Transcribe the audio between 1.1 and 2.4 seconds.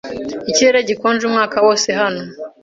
umwaka wose hano.